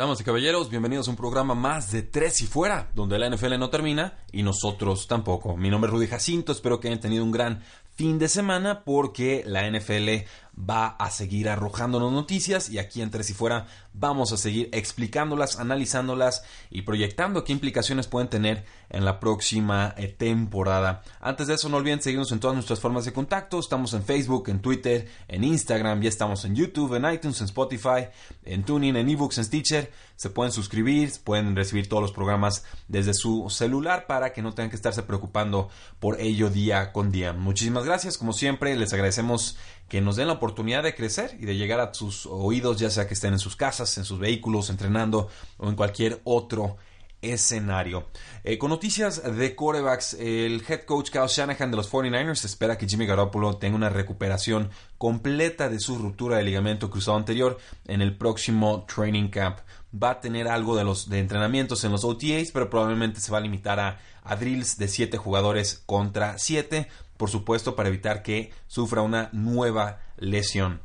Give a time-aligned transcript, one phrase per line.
[0.00, 3.58] Damas y caballeros, bienvenidos a un programa más de Tres y Fuera, donde la NFL
[3.58, 5.58] no termina y nosotros tampoco.
[5.58, 7.60] Mi nombre es Rudy Jacinto, espero que hayan tenido un gran
[7.96, 10.24] fin de semana porque la NFL
[10.68, 15.58] va a seguir arrojándonos noticias y aquí en Tres y Fuera vamos a seguir explicándolas,
[15.58, 21.02] analizándolas y proyectando qué implicaciones pueden tener en la próxima eh, temporada.
[21.20, 23.58] Antes de eso, no olviden seguirnos en todas nuestras formas de contacto.
[23.58, 28.08] Estamos en Facebook, en Twitter, en Instagram, ya estamos en YouTube, en iTunes, en Spotify,
[28.44, 29.92] en Tuning, en eBooks, en Stitcher.
[30.16, 34.70] Se pueden suscribir, pueden recibir todos los programas desde su celular para que no tengan
[34.70, 37.32] que estarse preocupando por ello día con día.
[37.32, 39.56] Muchísimas gracias, como siempre, les agradecemos
[39.90, 43.08] que nos den la oportunidad de crecer y de llegar a sus oídos, ya sea
[43.08, 46.76] que estén en sus casas, en sus vehículos, entrenando o en cualquier otro
[47.22, 48.08] escenario.
[48.44, 52.88] Eh, con noticias de corebacks, el head coach Kyle Shanahan de los 49ers espera que
[52.88, 58.16] Jimmy Garoppolo tenga una recuperación completa de su ruptura de ligamento cruzado anterior en el
[58.16, 59.58] próximo training camp.
[59.92, 63.38] Va a tener algo de los de entrenamientos en los OTAs, pero probablemente se va
[63.38, 66.88] a limitar a, a drills de 7 jugadores contra 7
[67.20, 70.80] por supuesto para evitar que sufra una nueva lesión.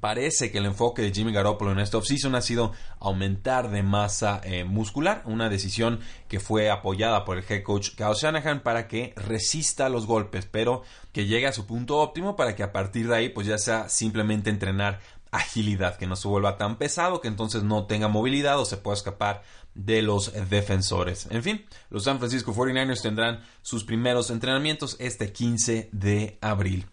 [0.00, 4.40] Parece que el enfoque de Jimmy Garoppolo en esta offseason ha sido aumentar de masa
[4.44, 9.12] eh, muscular, una decisión que fue apoyada por el head coach Kyle Shanahan para que
[9.16, 10.82] resista los golpes, pero
[11.12, 13.88] que llegue a su punto óptimo para que a partir de ahí pues ya sea
[13.88, 18.64] simplemente entrenar agilidad, que no se vuelva tan pesado, que entonces no tenga movilidad o
[18.64, 19.42] se pueda escapar
[19.74, 21.28] de los defensores.
[21.30, 26.86] En fin, los San Francisco 49ers tendrán sus primeros entrenamientos este 15 de abril.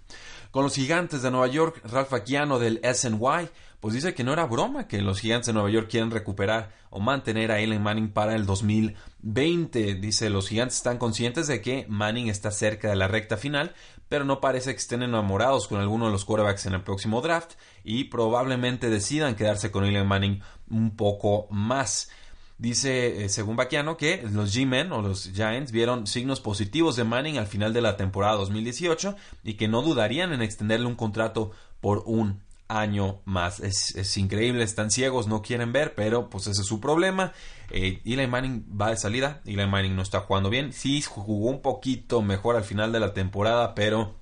[0.56, 3.50] Con los gigantes de Nueva York, Ralph Aquiano del SNY,
[3.82, 7.02] pues dice que no era broma que los gigantes de Nueva York quieren recuperar o
[7.02, 9.96] mantener a Eli Manning para el 2020.
[9.96, 13.76] Dice, los gigantes están conscientes de que Manning está cerca de la recta final,
[14.08, 17.56] pero no parece que estén enamorados con alguno de los quarterbacks en el próximo draft
[17.84, 22.10] y probablemente decidan quedarse con Eli Manning un poco más.
[22.58, 27.38] Dice, eh, según Baquiano, que los G-Men o los Giants vieron signos positivos de Manning
[27.38, 31.52] al final de la temporada 2018 y que no dudarían en extenderle un contrato
[31.82, 33.60] por un año más.
[33.60, 37.34] Es, increíble, están ciegos, no quieren ver, pero pues ese es su problema.
[37.72, 41.62] Eh, Eli Manning va de salida, Eli Manning no está jugando bien, sí jugó un
[41.62, 44.16] poquito mejor al final de la temporada, pero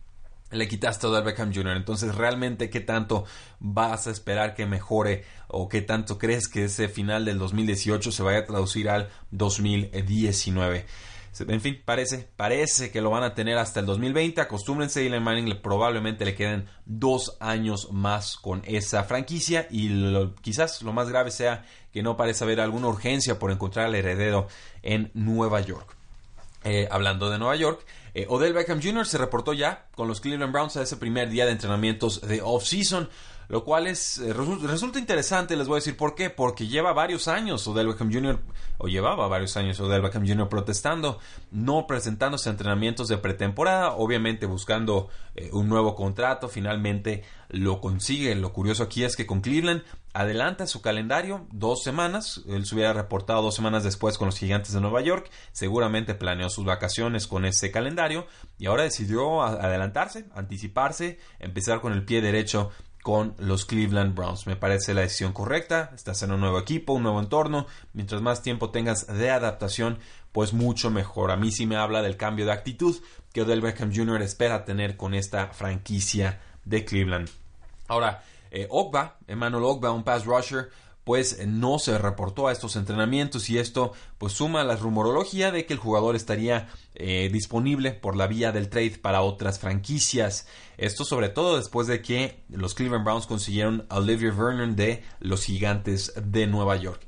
[0.53, 1.75] le quitaste a Beckham Jr.
[1.75, 3.25] Entonces, realmente, ¿qué tanto
[3.59, 8.23] vas a esperar que mejore o qué tanto crees que ese final del 2018 se
[8.23, 10.85] vaya a traducir al 2019?
[11.39, 14.39] En fin, parece, parece que lo van a tener hasta el 2020.
[14.39, 19.89] Acostúmbrense, Eli Manning probablemente le queden dos años más con esa franquicia y
[20.41, 24.47] quizás lo más grave sea que no parece haber alguna urgencia por encontrar al heredero
[24.83, 26.02] en Nueva York.
[26.65, 29.05] Eh, hablando de Nueva York, eh, Odell Beckham Jr.
[29.05, 33.09] se reportó ya con los Cleveland Browns a ese primer día de entrenamientos de off-season,
[33.47, 37.27] lo cual es, eh, resulta interesante, les voy a decir por qué, porque lleva varios
[37.27, 38.39] años Odell Beckham Jr.,
[38.77, 40.49] o llevaba varios años Odell Beckham Jr.
[40.49, 41.19] protestando,
[41.51, 48.35] no presentándose a entrenamientos de pretemporada, obviamente buscando eh, un nuevo contrato, finalmente lo consigue.
[48.35, 49.83] Lo curioso aquí es que con Cleveland
[50.13, 52.41] adelanta su calendario dos semanas.
[52.47, 55.29] Él se hubiera reportado dos semanas después con los Gigantes de Nueva York.
[55.51, 58.27] Seguramente planeó sus vacaciones con ese calendario
[58.57, 62.71] y ahora decidió adelantarse, anticiparse, empezar con el pie derecho
[63.03, 64.47] con los Cleveland Browns.
[64.47, 65.91] Me parece la decisión correcta.
[65.93, 67.67] Estás en un nuevo equipo, un nuevo entorno.
[67.91, 69.99] Mientras más tiempo tengas de adaptación,
[70.31, 71.29] pues mucho mejor.
[71.29, 72.95] A mí sí me habla del cambio de actitud
[73.33, 74.21] que Odell Beckham Jr.
[74.21, 77.29] espera tener con esta franquicia de Cleveland.
[77.87, 78.69] Ahora, eh,
[79.27, 80.69] Emmanuel Ogba, un pass rusher,
[81.03, 85.73] pues no se reportó a estos entrenamientos y esto pues suma la rumorología de que
[85.73, 90.47] el jugador estaría eh, disponible por la vía del trade para otras franquicias.
[90.77, 95.43] Esto sobre todo después de que los Cleveland Browns consiguieron a Olivier Vernon de los
[95.43, 97.05] Gigantes de Nueva York.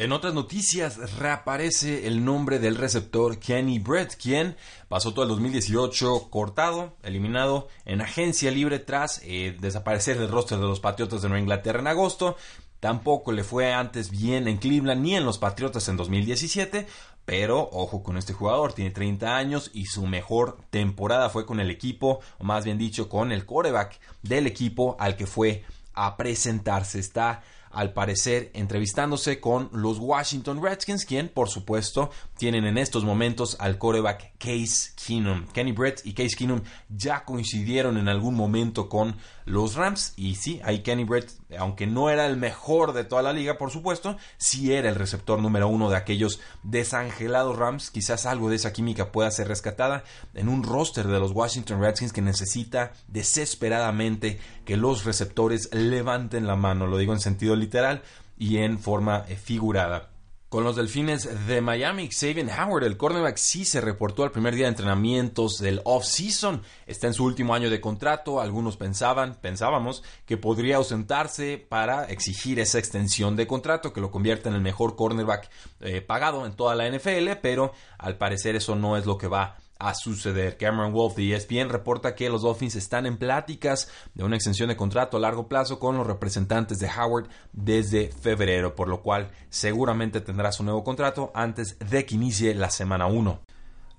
[0.00, 4.56] En otras noticias reaparece el nombre del receptor Kenny Brett, quien
[4.88, 10.66] pasó todo el 2018 cortado, eliminado en agencia libre tras eh, desaparecer del rostro de
[10.66, 12.38] los Patriotas de Nueva Inglaterra en agosto.
[12.80, 16.86] Tampoco le fue antes bien en Cleveland ni en los Patriotas en 2017,
[17.26, 21.70] pero ojo con este jugador, tiene 30 años y su mejor temporada fue con el
[21.70, 25.62] equipo, o más bien dicho, con el coreback del equipo al que fue
[25.92, 26.98] a presentarse.
[26.98, 33.56] Está al parecer entrevistándose con los Washington Redskins, quien por supuesto tienen en estos momentos
[33.60, 35.46] al coreback Case Keenum.
[35.52, 40.60] Kenny Brett y Case Keenum ya coincidieron en algún momento con los Rams y sí,
[40.64, 44.72] ahí Kenny Brett, aunque no era el mejor de toda la liga, por supuesto, sí
[44.72, 47.90] era el receptor número uno de aquellos desangelados Rams.
[47.90, 52.12] Quizás algo de esa química pueda ser rescatada en un roster de los Washington Redskins
[52.12, 58.02] que necesita desesperadamente que los receptores levanten la mano, lo digo en sentido literal
[58.38, 60.10] y en forma eh, figurada.
[60.50, 64.64] Con los Delfines de Miami, Xavier Howard, el cornerback, sí se reportó al primer día
[64.64, 66.62] de entrenamientos del off-season.
[66.88, 68.40] Está en su último año de contrato.
[68.40, 74.48] Algunos pensaban, pensábamos, que podría ausentarse para exigir esa extensión de contrato que lo convierta
[74.48, 75.48] en el mejor cornerback
[75.82, 79.42] eh, pagado en toda la NFL, pero al parecer eso no es lo que va
[79.44, 79.56] a
[79.94, 80.56] suceder.
[80.56, 84.76] Cameron Wolf de ESPN reporta que los Dolphins están en pláticas de una extensión de
[84.76, 90.20] contrato a largo plazo con los representantes de Howard desde febrero, por lo cual seguramente
[90.20, 93.40] tendrá su nuevo contrato antes de que inicie la semana 1.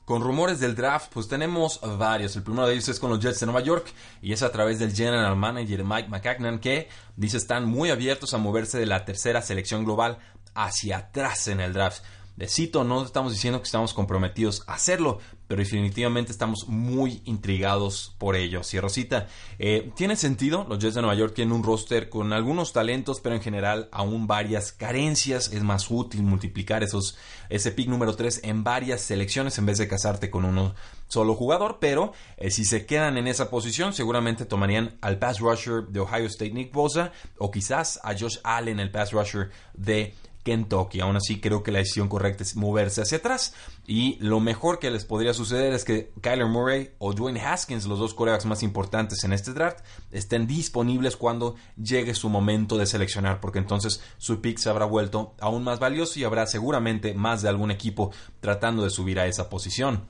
[0.06, 2.36] Con rumores del draft, pues tenemos varios.
[2.36, 4.80] El primero de ellos es con los Jets de Nueva York y es a través
[4.80, 9.42] del general manager Mike McCagnan que dice están muy abiertos a moverse de la tercera
[9.42, 10.18] selección global
[10.54, 12.04] hacia atrás en el draft.
[12.48, 18.36] Cito, no estamos diciendo que estamos comprometidos a hacerlo, pero definitivamente estamos muy intrigados por
[18.36, 18.64] ello.
[18.64, 19.28] Si Rosita,
[19.60, 23.36] eh, tiene sentido, los Jets de Nueva York tienen un roster con algunos talentos, pero
[23.36, 25.52] en general aún varias carencias.
[25.52, 27.18] Es más útil multiplicar esos,
[27.50, 30.74] ese pick número 3 en varias selecciones en vez de casarte con uno
[31.08, 35.84] solo jugador, pero eh, si se quedan en esa posición, seguramente tomarían al pass rusher
[35.90, 41.02] de Ohio State Nick Bosa o quizás a Josh Allen, el pass rusher de Kentucky.
[41.02, 43.54] Aún así, creo que la decisión correcta es moverse hacia atrás.
[43.88, 48.00] Y lo mejor que les podría suceder es que Kyler Murray o Dwayne Haskins, los
[48.00, 49.80] dos corebacks más importantes en este draft,
[50.12, 55.34] estén disponibles cuando llegue su momento de seleccionar, porque entonces su pick se habrá vuelto
[55.40, 59.50] aún más valioso y habrá seguramente más de algún equipo tratando de subir a esa
[59.50, 60.06] posición.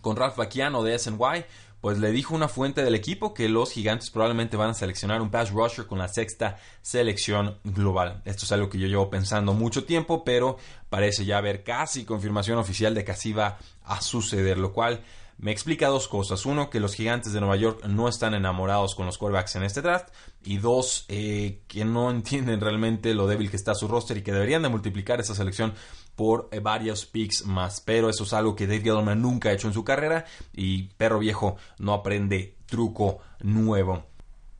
[0.00, 1.46] Con Ralph Bacchiano de SNY,
[1.84, 5.30] pues le dijo una fuente del equipo que los gigantes probablemente van a seleccionar un
[5.30, 8.22] pass rusher con la sexta selección global.
[8.24, 10.56] Esto es algo que yo llevo pensando mucho tiempo, pero
[10.88, 15.02] parece ya haber casi confirmación oficial de que así va a suceder, lo cual
[15.38, 16.46] me explica dos cosas.
[16.46, 19.82] Uno, que los gigantes de Nueva York no están enamorados con los quarterbacks en este
[19.82, 20.08] draft.
[20.44, 24.32] Y dos, eh, que no entienden realmente lo débil que está su roster y que
[24.32, 25.74] deberían de multiplicar esa selección
[26.14, 27.80] por eh, varios picks más.
[27.80, 31.18] Pero eso es algo que Dave Gettleman nunca ha hecho en su carrera y perro
[31.18, 34.13] viejo no aprende truco nuevo.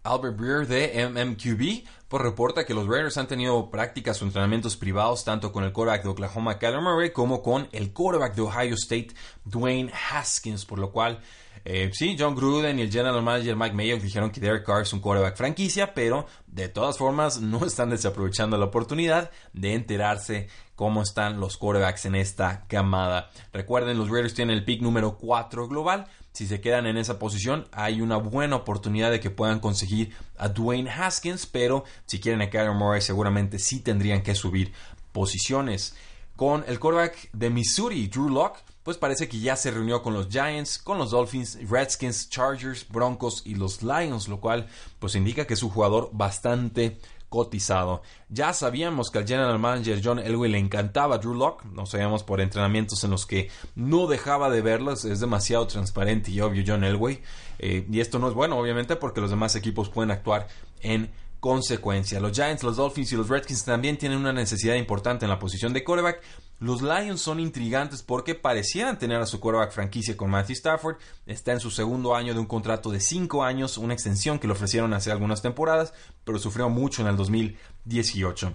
[0.04, 5.24] Albert Breer de MMQB pues reporta que los Raiders han tenido prácticas o entrenamientos privados
[5.24, 9.08] tanto con el quarterback de Oklahoma, Kyler Murray, como con el quarterback de Ohio State,
[9.44, 11.20] Dwayne Haskins, por lo cual
[11.64, 14.92] eh, sí, John Gruden y el general manager Mike Mayock dijeron que Derek Carr es
[14.92, 21.02] un quarterback franquicia, pero de todas formas no están desaprovechando la oportunidad de enterarse cómo
[21.02, 23.30] están los quarterbacks en esta camada.
[23.52, 26.06] Recuerden, los Raiders tienen el pick número 4 global.
[26.34, 30.48] Si se quedan en esa posición, hay una buena oportunidad de que puedan conseguir a
[30.48, 34.72] Dwayne Haskins, pero si quieren a Kyler Murray, seguramente sí tendrían que subir
[35.12, 35.94] posiciones.
[36.34, 40.28] Con el quarterback de Missouri, Drew Locke, pues parece que ya se reunió con los
[40.28, 44.66] Giants, con los Dolphins, Redskins, Chargers, Broncos y los Lions, lo cual
[44.98, 46.98] pues indica que es un jugador bastante
[47.34, 48.02] cotizado.
[48.28, 52.40] Ya sabíamos que al general manager John Elway le encantaba Drew Locke, no sabíamos por
[52.40, 57.20] entrenamientos en los que no dejaba de verlos, es demasiado transparente y obvio John Elway,
[57.58, 60.46] eh, y esto no es bueno obviamente porque los demás equipos pueden actuar
[60.80, 61.10] en
[61.44, 62.20] consecuencia.
[62.20, 65.74] Los Giants, los Dolphins y los Redskins también tienen una necesidad importante en la posición
[65.74, 66.22] de quarterback.
[66.58, 70.96] Los Lions son intrigantes porque parecieran tener a su quarterback franquicia con Matthew Stafford.
[71.26, 74.54] Está en su segundo año de un contrato de 5 años, una extensión que le
[74.54, 75.92] ofrecieron hace algunas temporadas,
[76.24, 78.54] pero sufrió mucho en el 2018.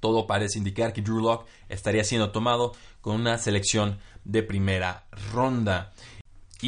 [0.00, 5.92] Todo parece indicar que Drew Locke estaría siendo tomado con una selección de primera ronda.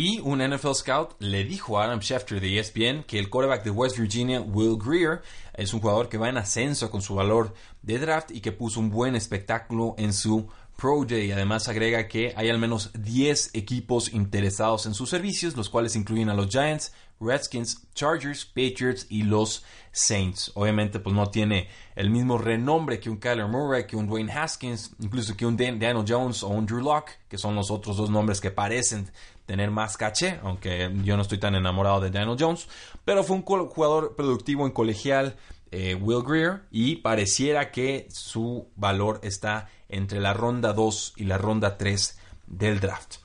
[0.00, 3.72] Y un NFL scout le dijo a Adam Schefter de ESPN que el quarterback de
[3.72, 5.22] West Virginia, Will Greer,
[5.54, 7.52] es un jugador que va en ascenso con su valor
[7.82, 11.32] de draft y que puso un buen espectáculo en su Pro Day.
[11.32, 16.30] Además agrega que hay al menos 10 equipos interesados en sus servicios, los cuales incluyen
[16.30, 20.52] a los Giants, Redskins, Chargers, Patriots y los Saints.
[20.54, 24.92] Obviamente, pues no tiene el mismo renombre que un Kyler Murray, que un Dwayne Haskins,
[25.00, 28.40] incluso que un Daniel Jones o un Drew Locke, que son los otros dos nombres
[28.40, 29.10] que parecen
[29.48, 32.68] tener más caché, aunque yo no estoy tan enamorado de Daniel Jones,
[33.06, 35.36] pero fue un jugador productivo en colegial,
[35.70, 41.38] eh, Will Greer, y pareciera que su valor está entre la ronda 2 y la
[41.38, 43.16] ronda 3 del draft.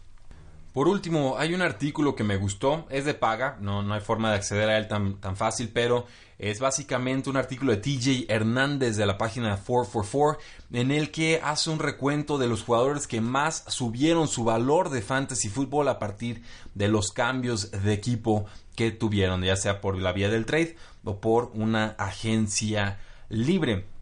[0.71, 4.29] Por último, hay un artículo que me gustó, es de paga, no, no hay forma
[4.29, 6.07] de acceder a él tan, tan fácil, pero
[6.39, 10.39] es básicamente un artículo de TJ Hernández de la página 444
[10.71, 15.01] en el que hace un recuento de los jugadores que más subieron su valor de
[15.01, 16.41] fantasy fútbol a partir
[16.73, 21.19] de los cambios de equipo que tuvieron, ya sea por la vía del trade o
[21.19, 22.99] por una agencia
[23.29, 23.92] libre.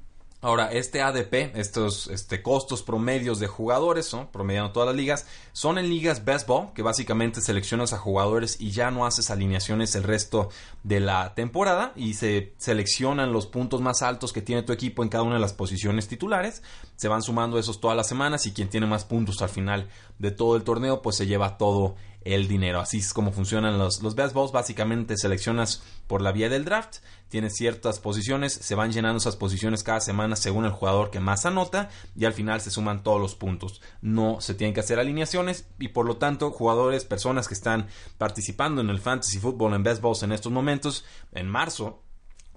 [0.44, 4.32] Ahora, este ADP, estos este, costos promedios de jugadores, ¿no?
[4.32, 8.72] promediando todas las ligas, son en ligas best ball, que básicamente seleccionas a jugadores y
[8.72, 10.50] ya no haces alineaciones el resto
[10.82, 15.10] de la temporada y se seleccionan los puntos más altos que tiene tu equipo en
[15.10, 16.64] cada una de las posiciones titulares.
[16.96, 20.32] Se van sumando esos todas las semanas y quien tiene más puntos al final de
[20.32, 22.80] todo el torneo, pues se lleva todo el dinero.
[22.80, 24.52] Así es como funcionan los, los best balls.
[24.52, 26.98] Básicamente seleccionas por la vía del draft,
[27.30, 31.46] tienes ciertas posiciones, se van llenando esas posiciones cada semana según el jugador que más
[31.46, 33.82] anota y al final se suman todos los puntos.
[34.02, 37.88] No se tienen que hacer alineaciones y por lo tanto jugadores, personas que están
[38.18, 42.04] participando en el fantasy football en best balls en estos momentos, en marzo,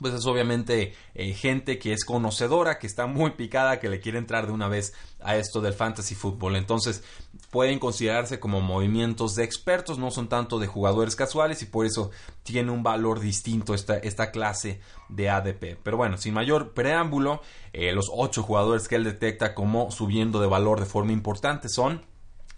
[0.00, 4.18] pues es obviamente eh, gente que es conocedora, que está muy picada, que le quiere
[4.18, 6.56] entrar de una vez a esto del fantasy fútbol.
[6.56, 7.04] Entonces
[7.50, 12.10] pueden considerarse como movimientos de expertos, no son tanto de jugadores casuales y por eso
[12.42, 15.78] tiene un valor distinto esta, esta clase de ADP.
[15.82, 17.40] Pero bueno, sin mayor preámbulo,
[17.72, 22.02] eh, los ocho jugadores que él detecta como subiendo de valor de forma importante son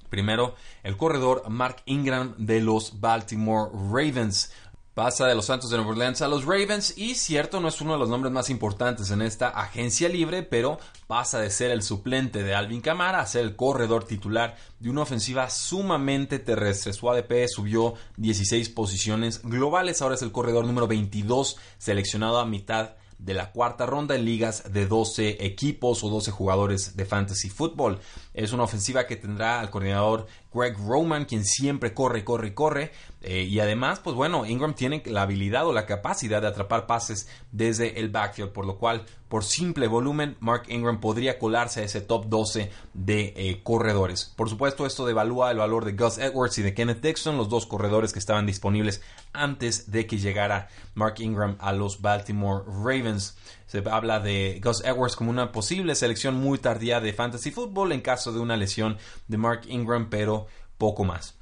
[0.09, 4.53] Primero, el corredor Mark Ingram de los Baltimore Ravens.
[4.97, 7.93] Pasa de los Santos de Nueva Orleans a los Ravens y cierto no es uno
[7.93, 12.43] de los nombres más importantes en esta agencia libre, pero pasa de ser el suplente
[12.43, 16.95] de Alvin Kamara a ser el corredor titular de una ofensiva sumamente terrestre.
[16.95, 22.93] Su ADP subió 16 posiciones globales, ahora es el corredor número 22 seleccionado a mitad
[23.19, 27.99] de la cuarta ronda en ligas de 12 equipos o 12 jugadores de fantasy football.
[28.35, 30.27] Es una ofensiva que tendrá al coordinador
[30.57, 32.93] Greg Roman, quien siempre corre, corre, corre.
[33.23, 37.29] Eh, y además, pues bueno, Ingram tiene la habilidad o la capacidad de atrapar pases
[37.51, 42.01] desde el backfield, por lo cual, por simple volumen, Mark Ingram podría colarse a ese
[42.01, 44.33] top 12 de eh, corredores.
[44.37, 47.67] Por supuesto, esto devalúa el valor de Gus Edwards y de Kenneth Dixon, los dos
[47.67, 53.37] corredores que estaban disponibles antes de que llegara Mark Ingram a los Baltimore Ravens.
[53.67, 58.01] Se habla de Gus Edwards como una posible selección muy tardía de fantasy football en
[58.01, 58.97] caso de una lesión
[59.27, 60.46] de Mark Ingram, pero
[60.79, 61.35] poco más.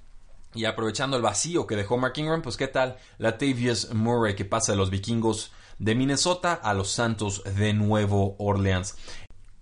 [0.55, 4.73] Y aprovechando el vacío que dejó Mark Ingram, pues qué tal Latavius Murray que pasa
[4.73, 8.97] de los vikingos de Minnesota a los Santos de Nuevo Orleans.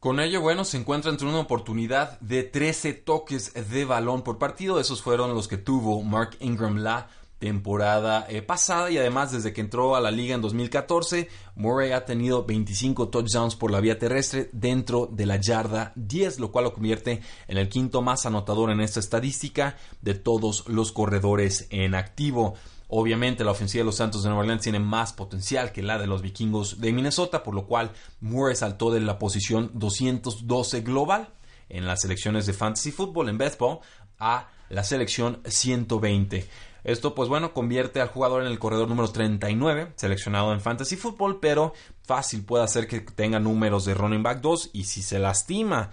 [0.01, 4.81] Con ello, bueno, se encuentra entre una oportunidad de 13 toques de balón por partido.
[4.81, 7.09] Esos fueron los que tuvo Mark Ingram la
[7.43, 12.05] temporada eh, pasada y además desde que entró a la liga en 2014, Murray ha
[12.05, 16.73] tenido 25 touchdowns por la vía terrestre dentro de la yarda 10, lo cual lo
[16.73, 22.55] convierte en el quinto más anotador en esta estadística de todos los corredores en activo.
[22.87, 26.07] Obviamente la ofensiva de los Santos de Nueva Orleans tiene más potencial que la de
[26.07, 31.35] los vikingos de Minnesota, por lo cual Murray saltó de la posición 212 global
[31.69, 33.81] en las selecciones de fantasy football en baseball
[34.21, 36.47] a la selección 120.
[36.85, 41.39] Esto, pues bueno, convierte al jugador en el corredor número 39, seleccionado en Fantasy Football,
[41.41, 41.73] pero
[42.03, 45.91] fácil puede hacer que tenga números de running back 2 y si se lastima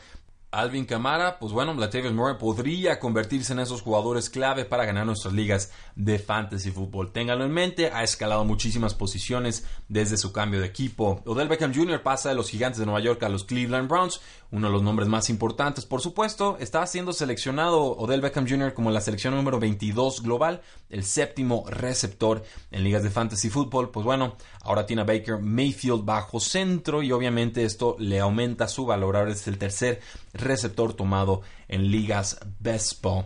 [0.51, 5.31] Alvin Camara, pues bueno, Latavius Murray podría convertirse en esos jugadores clave para ganar nuestras
[5.31, 7.11] ligas de fantasy fútbol.
[7.11, 11.21] Ténganlo en mente, ha escalado muchísimas posiciones desde su cambio de equipo.
[11.25, 12.01] Odell Beckham Jr.
[12.01, 15.07] pasa de los Gigantes de Nueva York a los Cleveland Browns, uno de los nombres
[15.07, 16.57] más importantes, por supuesto.
[16.59, 18.73] Está siendo seleccionado Odell Beckham Jr.
[18.73, 23.91] como la selección número 22 global, el séptimo receptor en ligas de fantasy fútbol.
[23.91, 28.85] Pues bueno, ahora tiene a Baker Mayfield bajo centro y obviamente esto le aumenta su
[28.85, 29.17] valor.
[29.17, 30.01] Ahora es el tercer
[30.33, 33.25] receptor tomado en ligas baseball.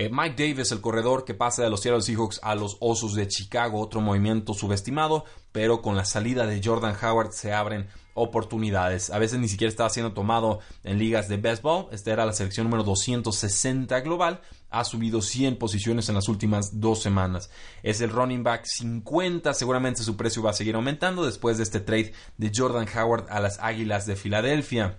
[0.00, 3.28] Eh, Mike Davis, el corredor que pasa de los Seattle Seahawks a los Osos de
[3.28, 9.10] Chicago, otro movimiento subestimado, pero con la salida de Jordan Howard se abren oportunidades.
[9.10, 11.88] A veces ni siquiera estaba siendo tomado en ligas de baseball.
[11.92, 14.40] Esta era la selección número 260 global.
[14.70, 17.50] Ha subido 100 posiciones en las últimas dos semanas.
[17.82, 19.52] Es el running back 50.
[19.52, 23.38] Seguramente su precio va a seguir aumentando después de este trade de Jordan Howard a
[23.38, 24.98] las Águilas de Filadelfia.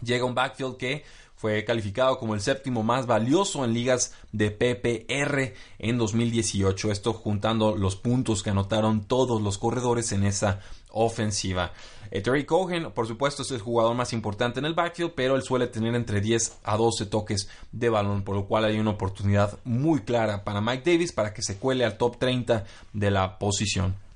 [0.00, 1.04] Llega un backfield que
[1.38, 6.90] fue calificado como el séptimo más valioso en ligas de PPR en 2018.
[6.90, 11.72] Esto juntando los puntos que anotaron todos los corredores en esa ofensiva.
[12.10, 15.42] Eh, Terry Cohen, por supuesto, es el jugador más importante en el backfield, pero él
[15.42, 19.58] suele tener entre 10 a 12 toques de balón, por lo cual hay una oportunidad
[19.64, 24.07] muy clara para Mike Davis para que se cuele al top 30 de la posición.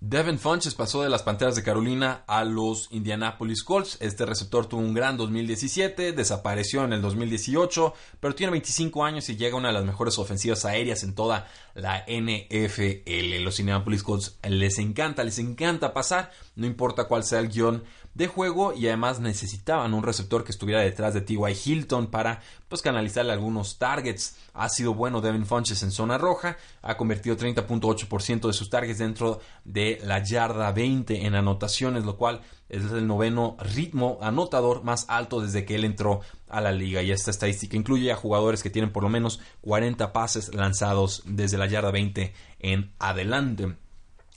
[0.00, 3.96] Devin Funches pasó de las Panteras de Carolina a los Indianapolis Colts.
[4.00, 9.36] Este receptor tuvo un gran 2017, desapareció en el 2018, pero tiene 25 años y
[9.36, 13.42] llega a una de las mejores ofensivas aéreas en toda la NFL.
[13.42, 17.82] Los Indianapolis Colts les encanta, les encanta pasar, no importa cuál sea el guion
[18.16, 21.38] de juego y además necesitaban un receptor que estuviera detrás de T.Y.
[21.64, 24.38] Hilton para pues canalizarle algunos targets.
[24.54, 29.40] Ha sido bueno Devin Funches en zona roja, ha convertido 30.8% de sus targets dentro
[29.66, 35.42] de la yarda 20 en anotaciones, lo cual es el noveno ritmo anotador más alto
[35.42, 38.92] desde que él entró a la liga y esta estadística incluye a jugadores que tienen
[38.92, 43.76] por lo menos 40 pases lanzados desde la yarda 20 en adelante.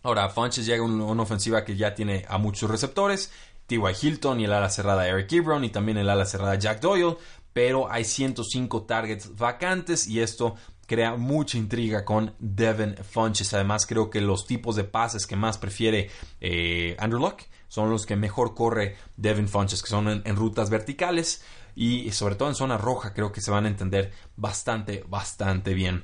[0.02, 3.32] Ahora, Funches llega a una ofensiva que ya tiene a muchos receptores,
[3.70, 3.80] T.Y.
[4.02, 7.16] Hilton y el ala cerrada Eric Ebron y también el ala cerrada Jack Doyle,
[7.54, 10.56] pero hay 105 targets vacantes y esto
[10.88, 13.54] crea mucha intriga con Devin Funches.
[13.54, 16.10] Además, creo que los tipos de pases que más prefiere
[16.42, 21.44] eh, Andrew Luck son los que mejor corre Devin Funches, que son en, rutas verticales
[21.76, 26.04] y sobre todo en zona roja, creo que se van a entender bastante, bastante bien.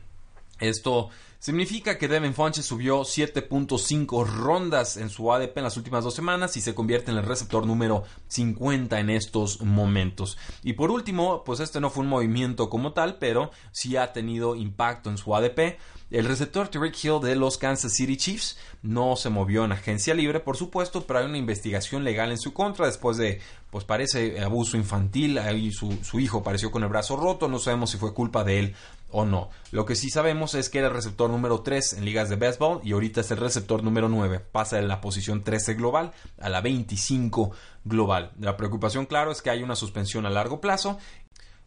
[0.60, 1.10] Esto
[1.46, 6.58] Significa que Devin Funches subió 7.5 rondas en su ADP en las últimas dos semanas
[6.58, 10.40] y se convierte en el receptor número 50 en estos momentos.
[10.64, 14.56] Y por último, pues este no fue un movimiento como tal, pero sí ha tenido
[14.56, 15.78] impacto en su ADP.
[16.10, 20.40] El receptor Tyreek Hill de los Kansas City Chiefs no se movió en agencia libre,
[20.40, 24.78] por supuesto, pero hay una investigación legal en su contra después de, pues parece abuso
[24.78, 25.38] infantil.
[25.38, 28.60] Ahí su, su hijo apareció con el brazo roto, no sabemos si fue culpa de
[28.60, 28.76] él
[29.10, 29.50] o no.
[29.72, 32.82] Lo que sí sabemos es que era el receptor número 3 en ligas de béisbol
[32.84, 34.40] y ahorita es el receptor número 9.
[34.40, 37.52] Pasa de la posición 13 global a la 25
[37.84, 38.32] global.
[38.40, 40.98] La preocupación, claro, es que hay una suspensión a largo plazo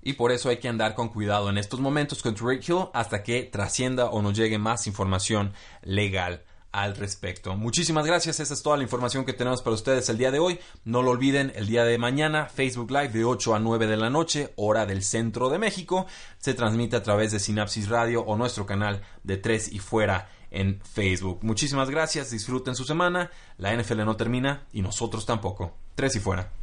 [0.02, 3.22] y por eso hay que andar con cuidado en estos momentos con Drake Hill hasta
[3.22, 5.52] que trascienda o nos llegue más información
[5.82, 7.56] legal al respecto.
[7.56, 10.58] Muchísimas gracias, esa es toda la información que tenemos para ustedes el día de hoy.
[10.84, 14.10] No lo olviden, el día de mañana, Facebook Live de 8 a 9 de la
[14.10, 16.06] noche, hora del centro de México,
[16.38, 20.80] se transmite a través de Sinapsis Radio o nuestro canal de 3 y fuera en
[20.82, 21.40] Facebook.
[21.42, 25.74] Muchísimas gracias, disfruten su semana, la NFL no termina y nosotros tampoco.
[25.94, 26.57] 3 y fuera.